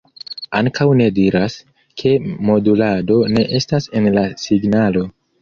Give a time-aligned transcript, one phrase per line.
[0.59, 1.57] Ankaŭ ne diras,
[2.03, 2.13] ke
[2.49, 5.07] modulado ne estas en la signalo.